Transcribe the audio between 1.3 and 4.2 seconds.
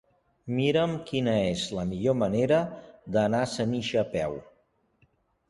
és la millor manera d'anar a Senija a